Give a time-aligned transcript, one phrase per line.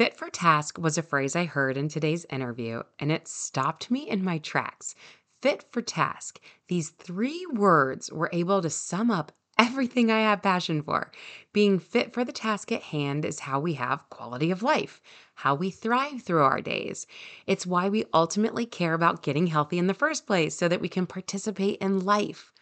[0.00, 4.08] Fit for task was a phrase I heard in today's interview, and it stopped me
[4.08, 4.94] in my tracks.
[5.42, 6.40] Fit for task.
[6.68, 11.12] These three words were able to sum up everything I have passion for.
[11.52, 15.02] Being fit for the task at hand is how we have quality of life,
[15.34, 17.06] how we thrive through our days.
[17.46, 20.88] It's why we ultimately care about getting healthy in the first place so that we
[20.88, 22.54] can participate in life.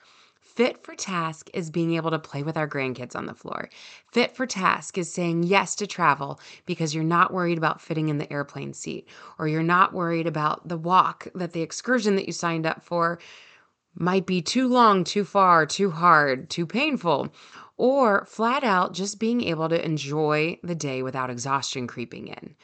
[0.58, 3.70] Fit for task is being able to play with our grandkids on the floor.
[4.10, 8.18] Fit for task is saying yes to travel because you're not worried about fitting in
[8.18, 9.06] the airplane seat,
[9.38, 13.20] or you're not worried about the walk that the excursion that you signed up for
[13.94, 17.32] might be too long, too far, too hard, too painful,
[17.76, 22.56] or flat out just being able to enjoy the day without exhaustion creeping in.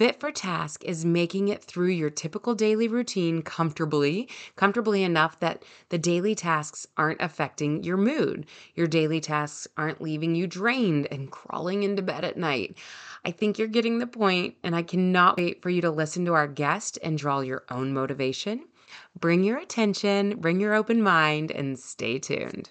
[0.00, 5.62] Fit for task is making it through your typical daily routine comfortably, comfortably enough that
[5.90, 8.46] the daily tasks aren't affecting your mood.
[8.74, 12.78] Your daily tasks aren't leaving you drained and crawling into bed at night.
[13.26, 16.32] I think you're getting the point, and I cannot wait for you to listen to
[16.32, 18.64] our guest and draw your own motivation.
[19.18, 22.70] Bring your attention, bring your open mind, and stay tuned.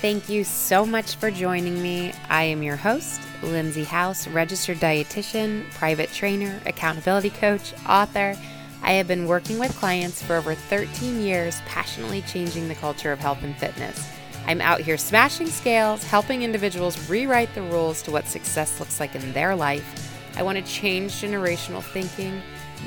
[0.00, 2.12] Thank you so much for joining me.
[2.28, 8.36] I am your host, Lindsay House, registered dietitian, private trainer, accountability coach, author.
[8.82, 13.18] I have been working with clients for over 13 years, passionately changing the culture of
[13.18, 14.08] health and fitness.
[14.46, 19.14] I'm out here smashing scales, helping individuals rewrite the rules to what success looks like
[19.14, 20.10] in their life.
[20.36, 22.40] I want to change generational thinking.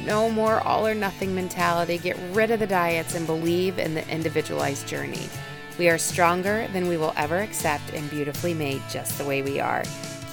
[0.06, 1.98] No more all or nothing mentality.
[1.98, 5.30] Get rid of the diets and believe in the individualized journey.
[5.78, 9.60] We are stronger than we will ever accept and beautifully made just the way we
[9.60, 9.84] are.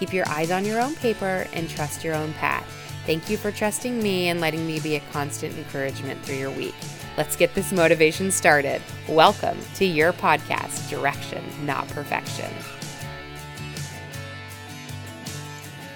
[0.01, 2.67] Keep your eyes on your own paper and trust your own path.
[3.05, 6.75] Thank you for trusting me and letting me be a constant encouragement through your week.
[7.19, 8.81] Let's get this motivation started.
[9.11, 12.51] Welcome to your podcast, Direction, Not Perfection.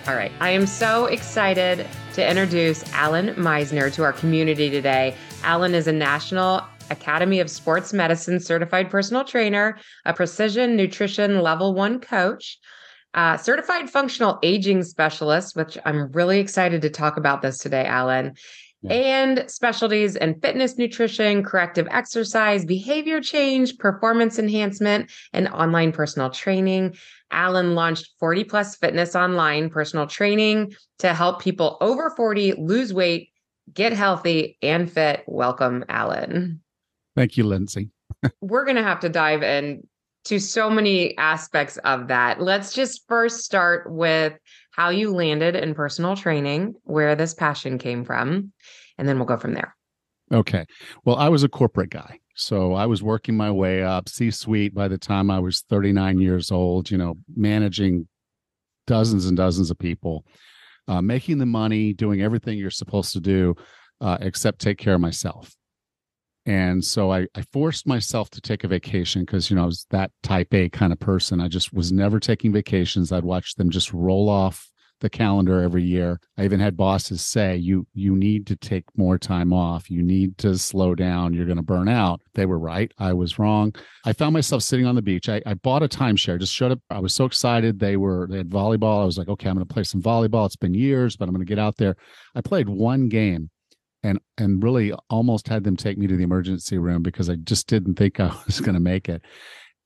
[0.07, 5.17] All right, I am so excited to introduce Allan Misner to our community today.
[5.45, 11.73] Alan is a national Academy of Sports Medicine certified personal trainer, a precision nutrition level
[11.73, 12.59] one coach,
[13.15, 18.35] uh, certified functional aging specialist, which I'm really excited to talk about this today, Allan.
[18.83, 18.93] Yeah.
[18.93, 26.97] And specialties in fitness nutrition, corrective exercise, behavior change, performance enhancement, and online personal training.
[27.31, 33.31] Allan launched 40 plus fitness online personal training to help people over 40 lose weight,
[33.73, 35.25] get healthy, and fit.
[35.27, 36.61] Welcome, Allan.
[37.17, 37.91] Thank you, Lindsay.
[38.41, 39.87] We're going to have to dive in
[40.25, 42.41] to so many aspects of that.
[42.41, 44.33] Let's just first start with
[44.71, 48.53] how you landed in personal training, where this passion came from,
[48.99, 49.77] and then we'll go from there.
[50.33, 50.65] Okay.
[51.05, 52.19] Well, I was a corporate guy.
[52.37, 56.19] So I was working my way up C suite by the time I was 39
[56.19, 58.09] years old, you know, managing
[58.87, 60.27] dozens and dozens of people,
[60.89, 63.55] uh, making the money, doing everything you're supposed to do,
[64.01, 65.55] uh, except take care of myself
[66.47, 69.87] and so I, I forced myself to take a vacation because you know I was
[69.91, 71.41] that type A kind of person.
[71.41, 73.13] I just was never taking vacations.
[73.13, 76.21] I'd watch them just roll off the calendar every year.
[76.39, 79.91] I even had bosses say, "You you need to take more time off.
[79.91, 81.33] You need to slow down.
[81.33, 82.93] You're going to burn out." They were right.
[82.99, 83.75] I was wrong.
[84.05, 85.29] I found myself sitting on the beach.
[85.29, 86.39] I, I bought a timeshare.
[86.39, 86.81] Just showed up.
[86.91, 87.79] I was so excited.
[87.79, 89.03] They were they had volleyball.
[89.03, 90.47] I was like, "Okay, I'm going to play some volleyball.
[90.47, 91.97] It's been years, but I'm going to get out there."
[92.35, 93.51] I played one game
[94.05, 97.67] and and really almost had them take me to the emergency room because I just
[97.67, 99.23] didn't think I was going to make it.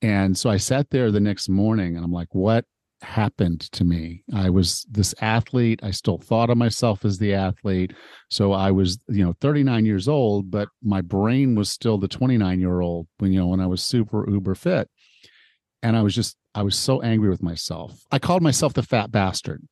[0.01, 2.65] And so I sat there the next morning and I'm like, what
[3.01, 4.23] happened to me?
[4.33, 5.79] I was this athlete.
[5.83, 7.93] I still thought of myself as the athlete.
[8.29, 12.59] So I was, you know, 39 years old, but my brain was still the 29
[12.59, 14.89] year old when, you know, when I was super uber fit.
[15.81, 18.01] And I was just, I was so angry with myself.
[18.11, 19.63] I called myself the fat bastard.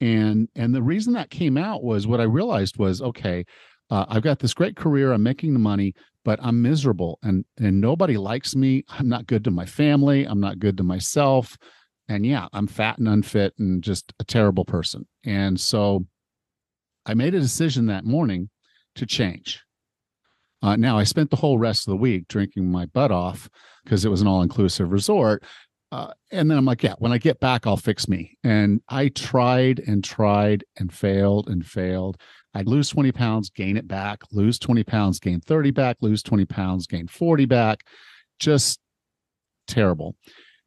[0.00, 3.44] And and the reason that came out was what I realized was okay,
[3.90, 5.12] uh, I've got this great career.
[5.12, 8.84] I'm making the money, but I'm miserable and and nobody likes me.
[8.88, 10.24] I'm not good to my family.
[10.24, 11.56] I'm not good to myself.
[12.08, 15.06] And yeah, I'm fat and unfit and just a terrible person.
[15.24, 16.06] And so
[17.06, 18.50] I made a decision that morning
[18.96, 19.62] to change.
[20.62, 23.48] Uh, now I spent the whole rest of the week drinking my butt off
[23.84, 25.44] because it was an all-inclusive resort.
[25.92, 28.36] Uh, and then I'm like, yeah, when I get back, I'll fix me.
[28.44, 32.20] And I tried and tried and failed and failed.
[32.54, 36.44] I'd lose 20 pounds, gain it back, lose 20 pounds, gain 30 back, lose 20
[36.46, 37.84] pounds, gain 40 back.
[38.38, 38.80] Just
[39.68, 40.16] terrible.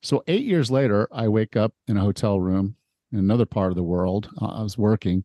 [0.02, 2.76] So, eight years later, I wake up in a hotel room
[3.12, 4.30] in another part of the world.
[4.42, 5.24] Uh, I was working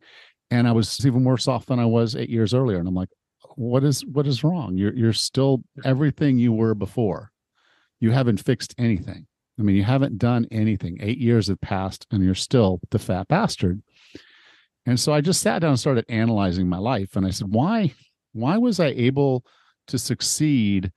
[0.51, 2.79] and I was even worse off than I was eight years earlier.
[2.79, 3.09] And I'm like,
[3.55, 4.77] what is what is wrong?
[4.77, 7.31] You're you're still everything you were before.
[7.99, 9.27] You haven't fixed anything.
[9.59, 10.97] I mean, you haven't done anything.
[11.01, 13.81] Eight years have passed and you're still the fat bastard.
[14.85, 17.15] And so I just sat down and started analyzing my life.
[17.15, 17.93] And I said, why,
[18.33, 19.45] why was I able
[19.87, 20.91] to succeed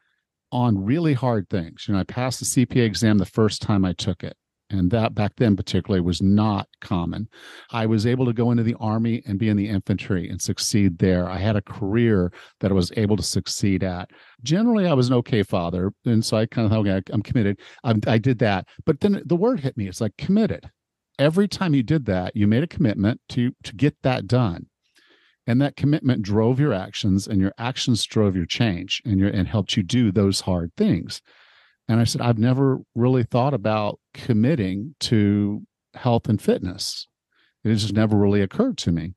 [0.51, 1.87] on really hard things?
[1.87, 4.37] You know, I passed the CPA exam the first time I took it.
[4.73, 7.29] And that back then, particularly, was not common.
[7.71, 10.99] I was able to go into the army and be in the infantry and succeed
[10.99, 11.29] there.
[11.29, 14.11] I had a career that I was able to succeed at.
[14.43, 15.93] Generally, I was an okay father.
[16.07, 17.61] And so I kind of thought, okay, I'm committed.
[17.85, 18.67] I'm, I did that.
[18.87, 19.89] But then the word hit me.
[19.89, 20.71] It's like committed.
[21.23, 24.67] Every time you did that, you made a commitment to, to get that done.
[25.47, 29.47] And that commitment drove your actions, and your actions drove your change and, your, and
[29.47, 31.23] helped you do those hard things.
[31.87, 35.63] And I said, I've never really thought about committing to
[35.95, 37.07] health and fitness.
[37.63, 39.15] It just never really occurred to me.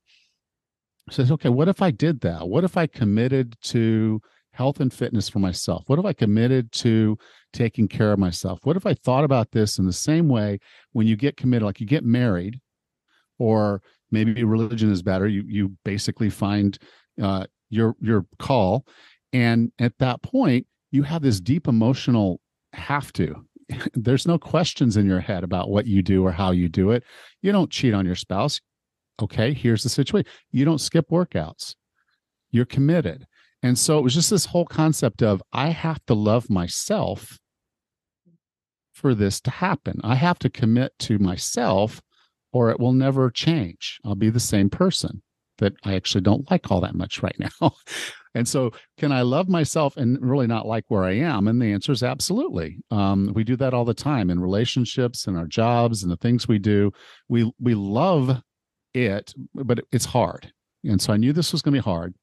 [1.09, 2.47] I said, okay, what if I did that?
[2.47, 4.21] What if I committed to
[4.55, 5.83] health and fitness for myself?
[5.87, 7.17] What have I committed to
[7.53, 8.59] taking care of myself?
[8.63, 10.59] What if I thought about this in the same way
[10.93, 12.59] when you get committed, like you get married,
[13.37, 13.81] or
[14.11, 15.27] maybe religion is better.
[15.27, 16.77] You you basically find
[17.21, 18.85] uh, your your call,
[19.33, 22.39] and at that point, you have this deep emotional
[22.73, 23.45] have to.
[23.93, 27.03] There's no questions in your head about what you do or how you do it.
[27.41, 28.61] You don't cheat on your spouse.
[29.21, 30.29] Okay, here's the situation.
[30.51, 31.75] You don't skip workouts.
[32.51, 33.25] You're committed.
[33.63, 37.39] And so it was just this whole concept of I have to love myself
[38.93, 39.99] for this to happen.
[40.03, 42.01] I have to commit to myself
[42.53, 43.99] or it will never change.
[44.05, 45.21] I'll be the same person
[45.57, 47.71] that I actually don't like all that much right now.
[48.33, 51.47] And so, can I love myself and really not like where I am?
[51.47, 52.77] And the answer is absolutely.
[52.91, 56.47] Um, we do that all the time in relationships and our jobs and the things
[56.47, 56.91] we do.
[57.29, 58.41] We we love
[58.93, 60.51] it, but it's hard.
[60.83, 62.13] And so I knew this was going to be hard.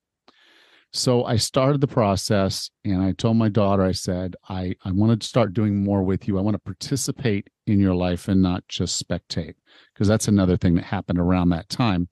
[0.95, 5.23] So I started the process and I told my daughter, I said, I, I wanted
[5.23, 6.39] to start doing more with you.
[6.39, 9.55] I want to participate in your life and not just spectate.
[9.95, 12.09] Because that's another thing that happened around that time.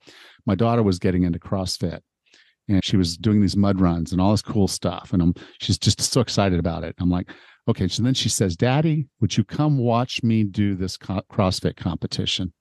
[0.47, 1.99] My daughter was getting into CrossFit
[2.67, 5.13] and she was doing these mud runs and all this cool stuff.
[5.13, 6.95] And I'm, she's just so excited about it.
[6.99, 7.29] I'm like,
[7.67, 7.87] okay.
[7.87, 12.51] So then she says, Daddy, would you come watch me do this co- CrossFit competition?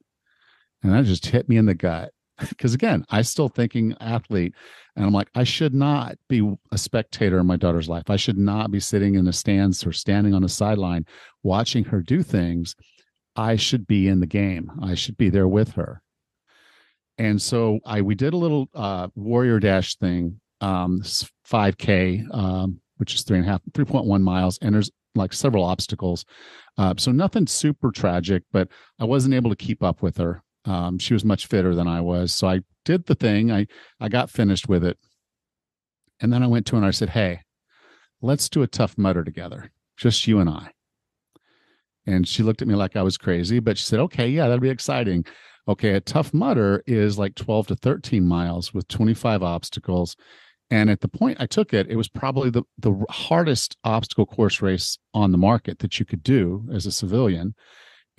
[0.82, 2.12] And that just hit me in the gut.
[2.48, 4.54] Because again, I still thinking athlete.
[4.96, 8.10] And I'm like, I should not be a spectator in my daughter's life.
[8.10, 11.06] I should not be sitting in the stands or standing on the sideline
[11.42, 12.74] watching her do things.
[13.36, 14.70] I should be in the game.
[14.82, 16.02] I should be there with her
[17.20, 23.14] and so I we did a little uh, warrior dash thing, um, 5K, um, which
[23.14, 26.24] is three and a half, 3.1 miles, and there's like several obstacles.
[26.78, 30.42] Uh, so nothing super tragic, but I wasn't able to keep up with her.
[30.64, 33.50] Um, she was much fitter than I was, so I did the thing.
[33.50, 33.66] I
[33.98, 34.98] I got finished with it,
[36.20, 37.40] and then I went to her and I said, "Hey,
[38.20, 40.72] let's do a Tough Mudder together, just you and I."
[42.06, 44.60] And she looked at me like I was crazy, but she said, "Okay, yeah, that'd
[44.60, 45.24] be exciting."
[45.68, 50.16] Okay, a Tough Mudder is like 12 to 13 miles with 25 obstacles.
[50.70, 54.62] And at the point I took it, it was probably the, the hardest obstacle course
[54.62, 57.54] race on the market that you could do as a civilian.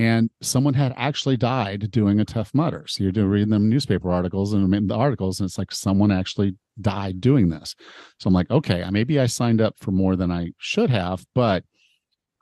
[0.01, 2.86] And someone had actually died doing a Tough Mudder.
[2.88, 7.21] So you're reading them newspaper articles and the articles, and it's like someone actually died
[7.21, 7.75] doing this.
[8.19, 11.65] So I'm like, okay, maybe I signed up for more than I should have, but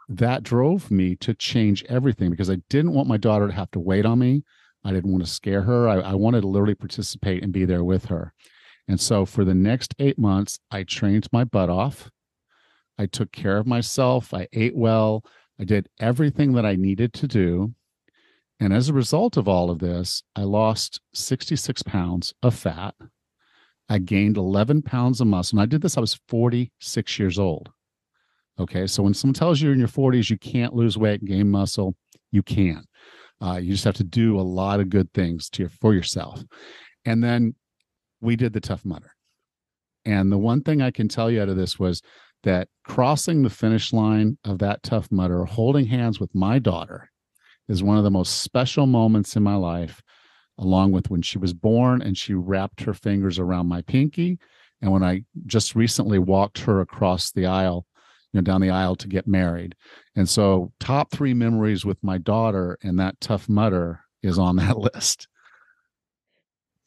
[0.08, 3.80] that drove me to change everything because I didn't want my daughter to have to
[3.82, 4.44] wait on me.
[4.86, 5.90] I didn't want to scare her.
[5.90, 8.34] I, I wanted to literally participate and be there with her.
[8.88, 12.10] And so for the next eight months, I trained my butt off.
[12.98, 14.34] I took care of myself.
[14.34, 15.26] I ate well.
[15.60, 17.74] I did everything that I needed to do.
[18.60, 22.96] And as a result of all of this, I lost 66 pounds of fat.
[23.90, 25.58] I gained 11 pounds of muscle.
[25.58, 27.70] And I did this, I was 46 years old.
[28.60, 28.88] Okay.
[28.88, 31.96] So when someone tells you in your 40s you can't lose weight and gain muscle,
[32.32, 32.84] you can.
[33.42, 36.44] Uh, you just have to do a lot of good things to your, for yourself.
[37.06, 37.56] And then
[38.22, 39.12] we did the Tough Mudder.
[40.06, 42.02] And the one thing I can tell you out of this was
[42.44, 47.12] that crossing the finish line of that Tough Mudder, holding hands with my daughter,
[47.68, 50.02] is one of the most special moments in my life,
[50.58, 54.40] along with when she was born and she wrapped her fingers around my pinky.
[54.82, 57.86] And when I just recently walked her across the aisle
[58.32, 59.76] you know down the aisle to get married
[60.16, 64.78] and so top three memories with my daughter and that Tough Mudder is on that
[64.96, 65.28] list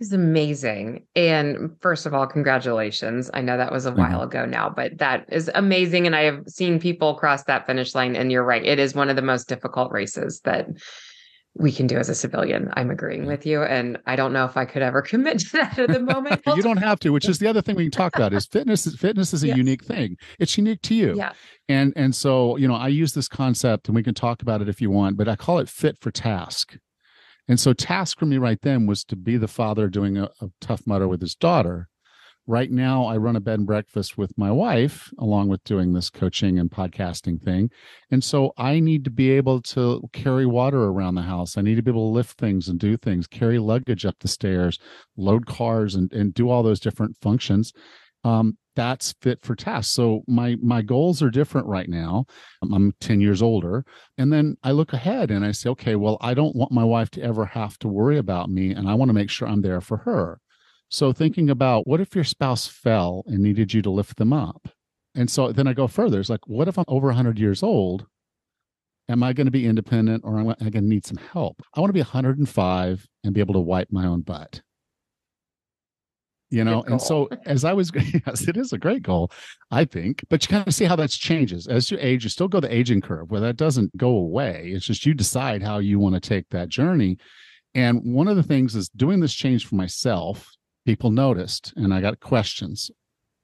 [0.02, 1.06] is amazing.
[1.14, 3.30] And first of all, congratulations.
[3.32, 4.00] I know that was a mm-hmm.
[4.00, 6.06] while ago now, but that is amazing.
[6.06, 8.16] And I have seen people cross that finish line.
[8.16, 10.66] And you're right, it is one of the most difficult races that
[11.54, 12.70] we can do as a civilian.
[12.74, 13.26] I'm agreeing mm.
[13.26, 13.62] with you.
[13.62, 16.42] And I don't know if I could ever commit to that at the moment.
[16.46, 18.86] you don't have to, which is the other thing we can talk about is fitness
[18.86, 19.56] is fitness is a yes.
[19.56, 20.16] unique thing.
[20.38, 21.14] It's unique to you.
[21.16, 21.32] Yeah.
[21.68, 24.68] And and so, you know, I use this concept and we can talk about it
[24.68, 26.76] if you want, but I call it fit for task.
[27.52, 30.48] And so task for me right then was to be the father doing a, a
[30.62, 31.86] Tough Mudder with his daughter.
[32.46, 36.08] Right now i run a bed and breakfast with my wife along with doing this
[36.08, 37.68] coaching and podcasting thing.
[38.10, 41.58] And so i need to be able to carry water around the house.
[41.58, 44.28] I need to be able to lift things and do things carry luggage up the
[44.28, 44.78] stairs
[45.18, 47.74] load cars and, and do all those different functions.
[48.24, 52.24] Um, that's fit for tasks so my my goals are different right now
[52.62, 53.84] i'm 10 years older
[54.18, 57.10] and then i look ahead and i say okay well i don't want my wife
[57.10, 59.80] to ever have to worry about me and i want to make sure i'm there
[59.80, 60.40] for her
[60.92, 64.68] so thinking about what if your spouse fell and needed you to lift them up?
[65.14, 66.20] And so then I go further.
[66.20, 68.04] It's like, what if I'm over 100 years old?
[69.08, 71.62] Am I going to be independent or am I going to need some help?
[71.74, 74.60] I want to be 105 and be able to wipe my own butt.
[76.52, 77.90] You know, and so as I was,
[78.26, 79.30] yes, it is a great goal,
[79.70, 80.22] I think.
[80.28, 82.24] But you kind of see how that changes as you age.
[82.24, 84.72] You still go the aging curve where that doesn't go away.
[84.74, 87.16] It's just you decide how you want to take that journey.
[87.74, 90.50] And one of the things is doing this change for myself
[90.84, 92.90] people noticed and I got questions.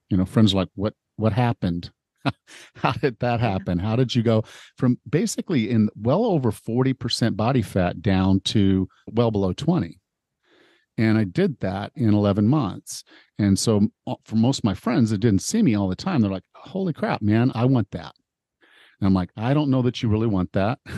[0.09, 1.91] You know, friends like, what what happened?
[2.75, 3.79] How did that happen?
[3.79, 4.43] How did you go
[4.77, 9.98] from basically in well over 40% body fat down to well below 20?
[10.99, 13.05] And I did that in 11 months.
[13.37, 13.87] And so
[14.25, 16.91] for most of my friends that didn't see me all the time, they're like, holy
[16.91, 18.13] crap, man, I want that.
[18.99, 20.79] And I'm like, I don't know that you really want that.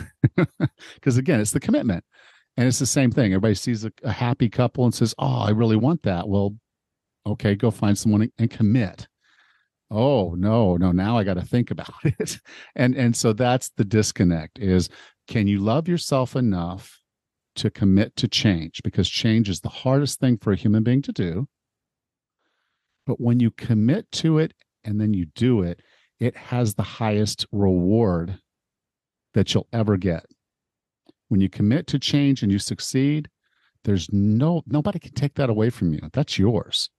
[0.94, 2.04] Because again, it's the commitment.
[2.56, 3.32] And it's the same thing.
[3.32, 6.28] Everybody sees a, a, happy couple and says, Oh, I really want that.
[6.28, 6.56] Well,
[7.24, 9.06] okay, go find someone and commit.
[9.88, 12.40] Oh, no, no, now I got to think about it.
[12.74, 14.88] and and so that's the disconnect is
[15.28, 17.01] can you love yourself enough
[17.56, 18.80] to commit to change?
[18.82, 21.48] Because change is the hardest thing for a human being to do.
[23.06, 24.54] But when you commit to it
[24.84, 25.80] and then you do it,
[26.20, 28.38] it has the highest reward
[29.34, 30.24] that you'll ever get
[31.32, 33.28] when you commit to change and you succeed
[33.84, 36.90] there's no nobody can take that away from you that's yours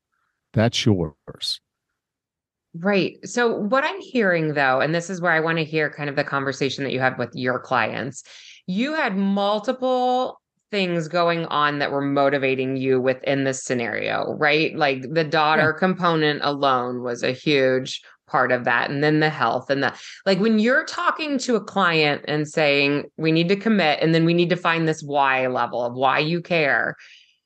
[0.53, 1.61] that's yours
[2.79, 6.09] right so what i'm hearing though and this is where i want to hear kind
[6.09, 8.23] of the conversation that you had with your clients
[8.65, 10.41] you had multiple
[10.73, 14.75] things going on that were motivating you within this scenario right?
[14.75, 15.79] Like the daughter yeah.
[15.79, 19.93] component alone was a huge part of that and then the health and the
[20.25, 24.25] like when you're talking to a client and saying we need to commit and then
[24.25, 26.95] we need to find this why level of why you care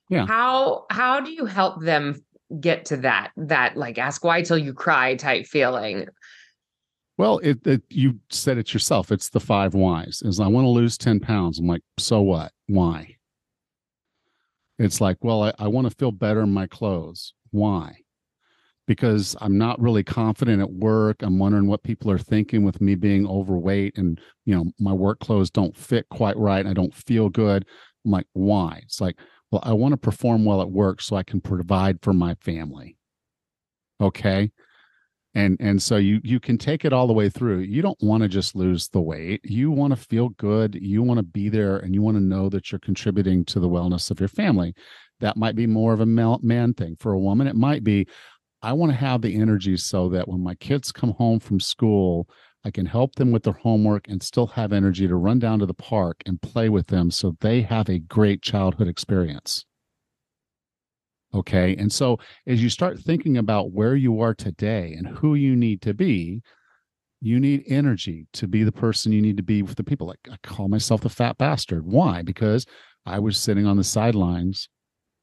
[0.08, 0.24] yeah.
[0.24, 2.24] how how do you help them
[2.58, 6.06] get to that that like ask why till you cry type feeling?
[7.18, 10.70] Well it, it you said it yourself it's the five whys is i want to
[10.70, 11.58] lose 10 pounds.
[11.58, 12.52] I'm like so what?
[12.66, 13.17] Why
[14.78, 17.96] it's like well i, I want to feel better in my clothes why
[18.88, 21.22] because I'm not really confident at work.
[21.22, 25.20] I'm wondering what people are thinking with me being overweight and, you know, my work
[25.20, 26.66] clothes don't fit quite right.
[26.66, 27.66] I don't feel good.
[28.04, 28.80] I'm like, why?
[28.84, 29.16] It's like,
[29.50, 32.96] well, I want to perform well at work so I can provide for my family.
[34.00, 34.50] Okay.
[35.38, 37.60] And and so you you can take it all the way through.
[37.60, 39.40] You don't want to just lose the weight.
[39.44, 40.74] You want to feel good.
[40.74, 43.68] You want to be there and you want to know that you're contributing to the
[43.68, 44.74] wellness of your family.
[45.20, 46.96] That might be more of a man thing.
[46.98, 48.08] For a woman, it might be,
[48.62, 52.28] I want to have the energy so that when my kids come home from school,
[52.64, 55.66] I can help them with their homework and still have energy to run down to
[55.66, 59.64] the park and play with them so they have a great childhood experience.
[61.34, 61.76] Okay.
[61.76, 65.82] And so as you start thinking about where you are today and who you need
[65.82, 66.42] to be,
[67.20, 70.06] you need energy to be the person you need to be with the people.
[70.06, 71.84] Like I call myself the fat bastard.
[71.84, 72.22] Why?
[72.22, 72.64] Because
[73.04, 74.68] I was sitting on the sidelines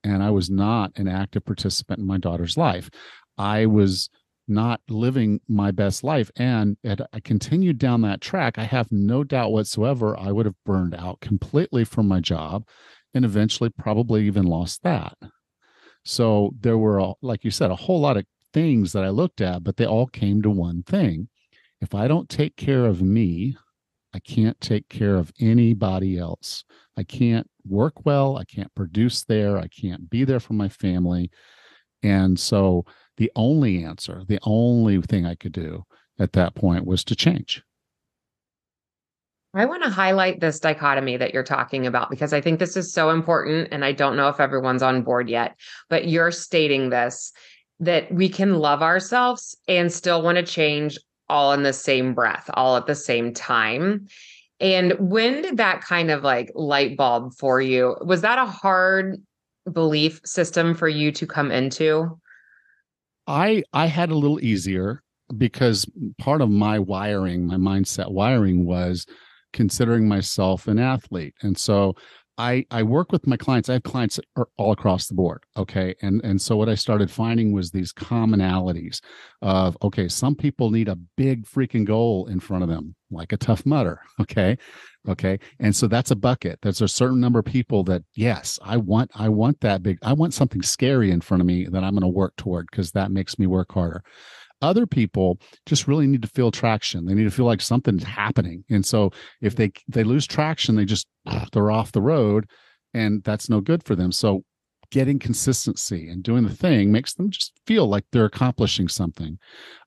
[0.04, 2.90] and I was not an active participant in my daughter's life.
[3.38, 4.10] I was
[4.48, 6.30] not living my best life.
[6.36, 10.56] And had I continued down that track, I have no doubt whatsoever I would have
[10.66, 12.68] burned out completely from my job
[13.14, 15.14] and eventually probably even lost that.
[16.06, 19.64] So there were, like you said, a whole lot of things that I looked at,
[19.64, 21.28] but they all came to one thing.
[21.82, 23.58] If I don't take care of me,
[24.14, 26.64] I can't take care of anybody else.
[26.96, 28.38] I can't work well.
[28.38, 29.58] I can't produce there.
[29.58, 31.32] I can't be there for my family.
[32.02, 32.86] And so
[33.18, 35.84] the only answer, the only thing I could do
[36.20, 37.62] at that point was to change.
[39.56, 42.92] I want to highlight this dichotomy that you're talking about because I think this is
[42.92, 43.70] so important.
[43.72, 45.58] And I don't know if everyone's on board yet,
[45.90, 47.32] but you're stating this
[47.80, 50.98] that we can love ourselves and still want to change
[51.30, 54.08] all in the same breath, all at the same time.
[54.60, 57.96] And when did that kind of like light bulb for you?
[58.02, 59.22] Was that a hard
[59.72, 62.20] belief system for you to come into?
[63.28, 65.02] I I had a little easier
[65.36, 65.86] because
[66.20, 69.06] part of my wiring, my mindset wiring was
[69.56, 71.34] considering myself an athlete.
[71.42, 71.96] And so
[72.38, 73.70] I I work with my clients.
[73.70, 74.20] I have clients
[74.58, 75.44] all across the board.
[75.56, 79.00] Okay, and and so what I started finding was these commonalities
[79.42, 83.38] of okay, some people need a big freaking goal in front of them, like a
[83.38, 84.02] Tough Mudder.
[84.22, 84.58] Okay,
[85.08, 86.60] okay, and so that's a bucket.
[86.62, 89.98] There's a certain number of people that yes, I want I want that big.
[90.02, 92.92] I want something scary in front of me that I'm going to work toward because
[92.92, 94.04] that makes me work harder
[94.62, 97.06] other people just really need to feel traction.
[97.06, 98.64] They need to feel like something's happening.
[98.70, 101.08] And so if they they lose traction they just
[101.54, 102.50] they're off the road
[102.94, 104.12] and that's no good for them.
[104.12, 104.44] So
[104.92, 109.38] getting consistency and doing the thing makes them just feel like they're accomplishing something.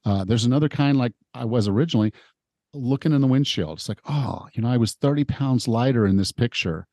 [0.04, 2.12] Uh, there's another kind like i was originally
[2.74, 3.78] looking in the windshield.
[3.78, 6.86] It's like oh you know i was 30 pounds lighter in this picture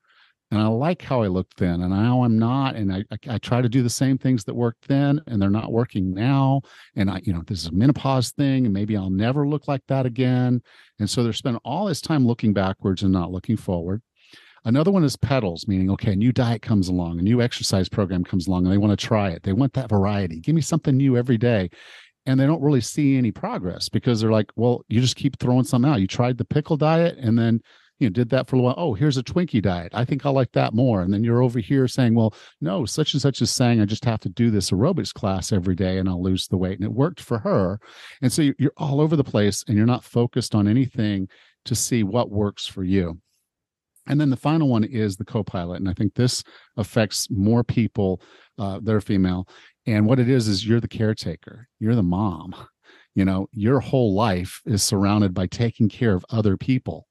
[0.55, 2.77] and I like how I looked then, and now I'm not.
[2.77, 5.50] And I, I, I try to do the same things that worked then, and they're
[5.50, 6.62] not working now.
[6.95, 9.81] And I, you know, this is a menopause thing, and maybe I'll never look like
[9.89, 10.62] that again.
[10.97, 14.01] And so they're spending all this time looking backwards and not looking forward.
[14.63, 18.24] Another one is pedals, meaning, okay, a new diet comes along, a new exercise program
[18.24, 19.43] comes along, and they want to try it.
[19.43, 20.39] They want that variety.
[20.39, 21.69] Give me something new every day.
[22.25, 25.65] And they don't really see any progress because they're like, well, you just keep throwing
[25.65, 26.00] something out.
[26.00, 27.59] You tried the pickle diet, and then
[28.00, 28.75] you know, did that for a while.
[28.78, 29.92] Oh, here's a Twinkie diet.
[29.94, 31.02] I think I like that more.
[31.02, 34.06] And then you're over here saying, well, no, such and such is saying I just
[34.06, 36.78] have to do this aerobics class every day and I'll lose the weight.
[36.78, 37.80] And it worked for her.
[38.22, 41.30] And so you're all over the place and you're not focused on anything
[41.66, 43.20] to see what works for you.
[44.08, 46.44] And then the final one is the co-pilot, and I think this
[46.78, 48.22] affects more people
[48.60, 49.48] uh, that are female.
[49.88, 52.56] And what it is is you're the caretaker, you're the mom.
[53.16, 57.08] You know, your whole life is surrounded by taking care of other people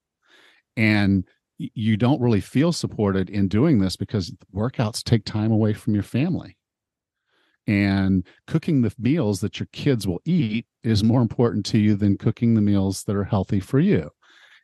[0.75, 1.25] and
[1.57, 6.03] you don't really feel supported in doing this because workouts take time away from your
[6.03, 6.57] family.
[7.67, 12.17] And cooking the meals that your kids will eat is more important to you than
[12.17, 14.11] cooking the meals that are healthy for you.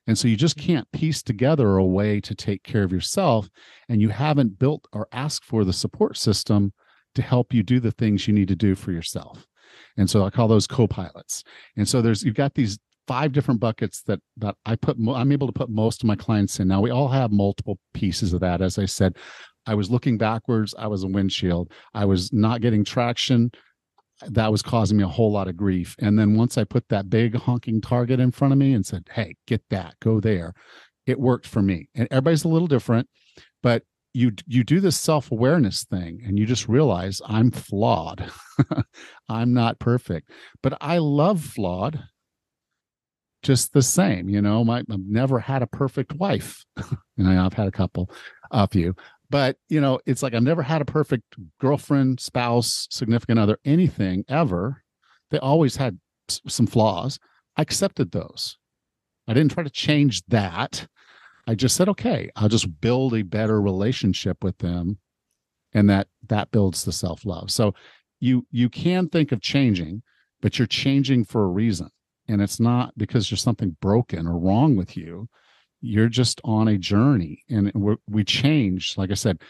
[0.08, 0.68] And so you just mm-hmm.
[0.68, 3.50] can't piece together a way to take care of yourself
[3.90, 6.74] and you haven't built or asked for the support system
[7.16, 9.48] to help you do the things you need to do for yourself.
[9.98, 11.44] And so i call those co-pilots.
[11.76, 15.48] And so there's you've got these five different buckets that that I put I'm able
[15.48, 16.68] to put most of my clients in.
[16.68, 18.62] Now we all have multiple pieces of that.
[18.62, 19.18] As I said,
[19.66, 21.72] I was looking backwards, I was a windshield.
[21.94, 23.52] I was not getting traction.
[24.28, 25.96] That was causing me a whole lot of grief.
[26.00, 29.08] And then once I put that big honking target in front of me and said,
[29.12, 29.96] "Hey, get that.
[30.00, 30.54] Go there."
[31.08, 31.90] It worked for me.
[31.96, 33.10] And everybody's a little different,
[33.64, 33.84] but
[34.14, 38.30] you you do this self-awareness thing and you just realize I'm flawed.
[39.30, 40.30] I'm not perfect,
[40.62, 42.04] but I love flawed
[43.42, 44.30] just the same.
[44.30, 46.64] You know, my, I've never had a perfect wife.
[47.18, 48.10] and I, I've had a couple,
[48.52, 48.96] a few,
[49.30, 54.26] but you know, it's like I've never had a perfect girlfriend, spouse, significant other, anything
[54.28, 54.84] ever.
[55.32, 56.00] They always had
[56.30, 57.18] s- some flaws.
[57.58, 58.58] I accepted those.
[59.28, 60.88] I didn't try to change that.
[61.48, 65.00] I just said, okay, I'll just build a better relationship with them.
[65.74, 67.50] And that that builds the self-love.
[67.50, 67.74] So
[68.20, 70.04] you you can think of changing,
[70.42, 71.90] but you're changing for a reason
[72.28, 75.28] and it's not because there's something broken or wrong with you.
[75.82, 77.72] You're just on a journey and
[78.08, 79.42] we change like i said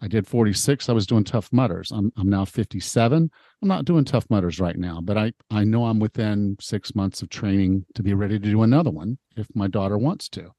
[0.00, 1.90] i did 46 i was doing Tough Mudders.
[1.90, 3.28] I'm, I'm now 57
[3.62, 7.22] i'm not doing Tough Mudders right now but i i know i'm within six months
[7.22, 10.52] of training to be ready to do another one if my daughter wants to.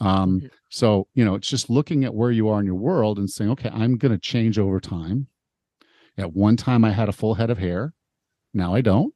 [0.00, 0.46] Um mm-hmm.
[0.70, 3.52] so you know it's just looking at where you are in your world and saying
[3.52, 5.28] okay i'm going to change over time.
[6.16, 7.94] At one time i had a full head of hair
[8.54, 9.14] now I don't.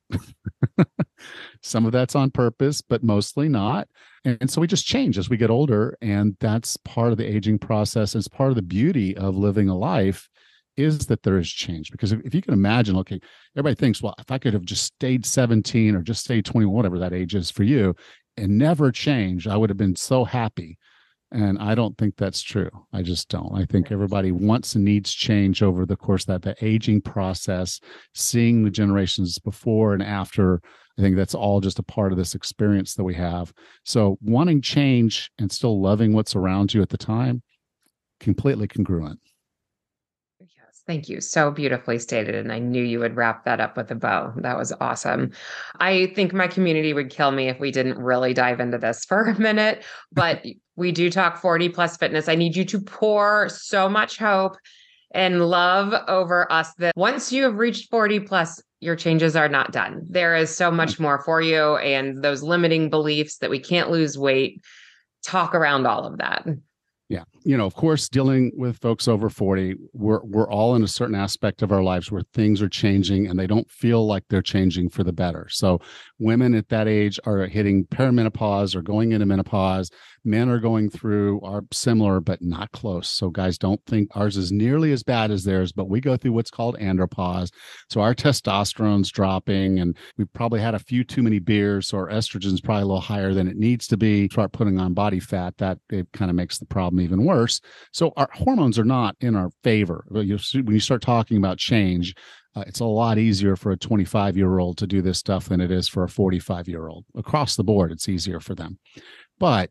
[1.63, 3.89] Some of that's on purpose, but mostly not.
[4.25, 5.97] And so we just change as we get older.
[6.01, 8.15] And that's part of the aging process.
[8.15, 10.29] It's part of the beauty of living a life
[10.77, 11.91] is that there is change.
[11.91, 13.21] Because if, if you can imagine, okay,
[13.57, 16.99] everybody thinks, well, if I could have just stayed 17 or just stayed 21, whatever
[16.99, 17.95] that age is for you,
[18.37, 20.79] and never change, I would have been so happy.
[21.33, 22.69] And I don't think that's true.
[22.93, 23.55] I just don't.
[23.55, 27.81] I think everybody wants and needs change over the course of that the aging process,
[28.15, 30.61] seeing the generations before and after.
[30.99, 33.51] I think that's all just a part of this experience that we have.
[33.83, 37.43] So wanting change and still loving what's around you at the time,
[38.21, 39.19] completely congruent.
[40.87, 41.21] Thank you.
[41.21, 42.35] So beautifully stated.
[42.35, 44.33] And I knew you would wrap that up with a bow.
[44.39, 45.31] That was awesome.
[45.79, 49.25] I think my community would kill me if we didn't really dive into this for
[49.25, 50.45] a minute, but
[50.77, 52.29] we do talk 40 plus fitness.
[52.29, 54.57] I need you to pour so much hope
[55.15, 59.71] and love over us that once you have reached 40 plus, your changes are not
[59.71, 60.05] done.
[60.09, 64.19] There is so much more for you and those limiting beliefs that we can't lose
[64.19, 64.63] weight
[65.23, 66.45] talk around all of that.
[67.13, 67.25] Yeah.
[67.45, 71.15] You know, of course, dealing with folks over 40, we're we're all in a certain
[71.15, 74.89] aspect of our lives where things are changing and they don't feel like they're changing
[74.89, 75.47] for the better.
[75.51, 75.79] So
[76.23, 79.91] women at that age are hitting perimenopause or going into menopause.
[80.25, 83.09] Men are going through are similar but not close.
[83.09, 86.33] So guys don't think ours is nearly as bad as theirs, but we go through
[86.33, 87.51] what's called andropause.
[87.91, 92.09] So our testosterone's dropping and we probably had a few too many beers, so our
[92.09, 94.29] estrogen's probably a little higher than it needs to be.
[94.29, 97.61] Start putting on body fat, that it kind of makes the problem even worse.
[97.93, 100.05] So our hormones are not in our favor.
[100.09, 102.15] When you start talking about change,
[102.55, 105.61] uh, it's a lot easier for a 25 year old to do this stuff than
[105.61, 107.05] it is for a 45 year old.
[107.17, 108.79] Across the board, it's easier for them.
[109.39, 109.71] But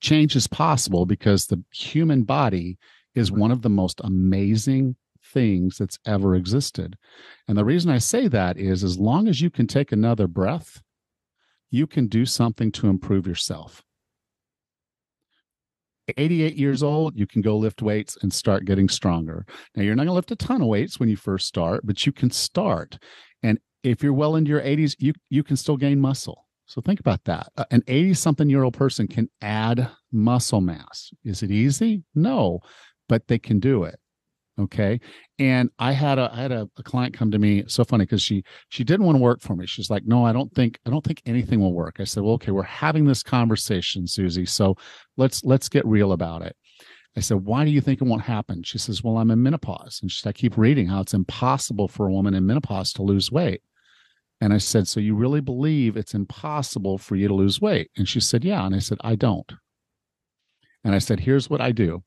[0.00, 2.78] change is possible because the human body
[3.14, 4.96] is one of the most amazing
[5.32, 6.96] things that's ever existed.
[7.48, 10.82] And the reason I say that is as long as you can take another breath,
[11.70, 13.84] you can do something to improve yourself.
[16.16, 19.46] 88 years old, you can go lift weights and start getting stronger.
[19.74, 22.06] Now, you're not going to lift a ton of weights when you first start, but
[22.06, 22.98] you can start.
[23.42, 26.46] And if you're well into your 80s, you you can still gain muscle.
[26.66, 27.48] So think about that.
[27.56, 31.10] Uh, an 80 something year old person can add muscle mass.
[31.24, 32.04] Is it easy?
[32.14, 32.60] No,
[33.08, 33.98] but they can do it
[34.60, 35.00] okay?
[35.38, 38.22] And i had a i had a, a client come to me so funny because
[38.22, 39.66] she she didn't want to work for me.
[39.66, 41.96] She's like no i don't think i don't think anything will work.
[41.98, 44.76] I said well okay we're having this conversation susie so
[45.16, 46.56] let's let's get real about it.
[47.16, 48.62] I said why do you think it won't happen?
[48.62, 50.00] She says well i'm in menopause.
[50.02, 53.02] And she said i keep reading how it's impossible for a woman in menopause to
[53.02, 53.62] lose weight.
[54.40, 57.90] And i said so you really believe it's impossible for you to lose weight?
[57.96, 58.64] And she said yeah.
[58.66, 59.50] And i said i don't
[60.84, 62.02] and I said, here's what I do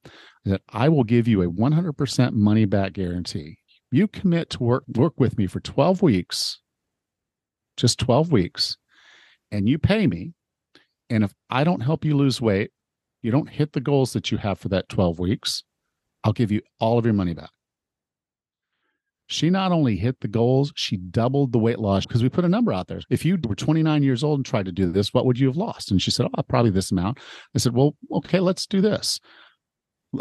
[0.45, 3.57] that I will give you a 100% money back guarantee.
[3.91, 6.59] You commit to work work with me for 12 weeks,
[7.77, 8.77] just 12 weeks,
[9.51, 10.33] and you pay me.
[11.09, 12.71] And if I don't help you lose weight,
[13.21, 15.63] you don't hit the goals that you have for that 12 weeks,
[16.23, 17.51] I'll give you all of your money back.
[19.33, 22.49] She not only hit the goals, she doubled the weight loss because we put a
[22.49, 23.01] number out there.
[23.09, 25.57] If you were 29 years old and tried to do this, what would you have
[25.57, 25.91] lost?
[25.91, 27.19] And she said, Oh, probably this amount.
[27.55, 29.19] I said, Well, okay, let's do this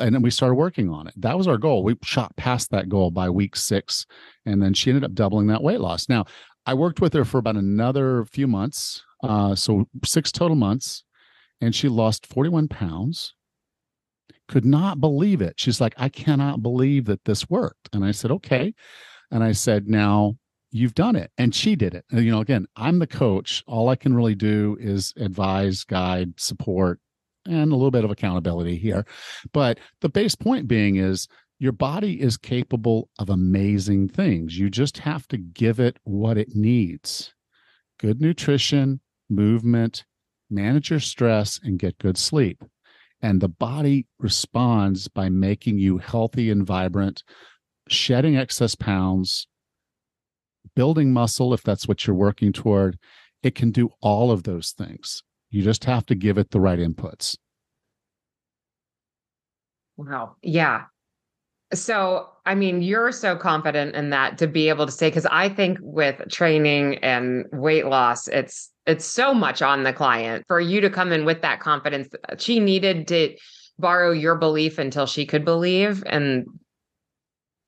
[0.00, 1.14] and then we started working on it.
[1.16, 1.84] That was our goal.
[1.84, 4.06] We shot past that goal by week six,
[4.46, 6.08] and then she ended up doubling that weight loss.
[6.08, 6.24] Now,
[6.64, 11.04] I worked with her for about another few months, uh, so six total months,
[11.60, 13.34] and she lost 41 pounds.
[14.48, 15.54] Could not believe it.
[15.58, 17.88] She's like, I cannot believe that this worked.
[17.92, 18.74] And I said, okay.
[19.30, 20.36] And I said, now
[20.70, 21.30] you've done it.
[21.38, 22.04] And she did it.
[22.10, 23.62] And, you know, again, I'm the coach.
[23.66, 27.00] All I can really do is advise, guide, support,
[27.46, 29.04] and a little bit of accountability here.
[29.52, 34.58] But the base point being is your body is capable of amazing things.
[34.58, 37.32] You just have to give it what it needs
[38.00, 40.04] good nutrition, movement,
[40.50, 42.64] manage your stress, and get good sleep.
[43.22, 47.22] And the body responds by making you healthy and vibrant,
[47.88, 49.46] shedding excess pounds,
[50.74, 52.98] building muscle if that's what you're working toward.
[53.42, 55.22] It can do all of those things.
[55.50, 57.36] You just have to give it the right inputs.
[59.96, 60.36] Wow.
[60.42, 60.84] Yeah.
[61.74, 65.48] So, I mean, you're so confident in that to be able to say, because I
[65.48, 70.80] think with training and weight loss, it's it's so much on the client for you
[70.80, 72.08] to come in with that confidence.
[72.38, 73.36] She needed to
[73.78, 76.46] borrow your belief until she could believe, and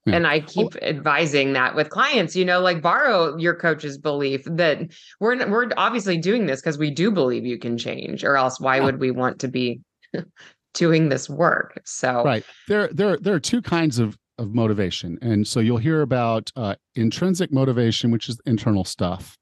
[0.06, 0.16] yeah.
[0.16, 4.92] And I keep advising that with clients, you know, like borrow your coach's belief that
[5.18, 8.76] we're we're obviously doing this because we do believe you can change, or else why
[8.76, 8.84] yeah.
[8.84, 9.80] would we want to be
[10.74, 11.80] doing this work?
[11.84, 16.02] So right there, there, there are two kinds of of motivation, and so you'll hear
[16.02, 19.38] about uh, intrinsic motivation, which is internal stuff,